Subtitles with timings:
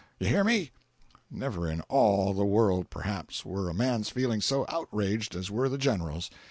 [0.19, 0.71] You hear me!"
[1.29, 5.77] Never in all the world, perhaps, were a man's feelings so outraged as were the
[5.77, 6.31] General's.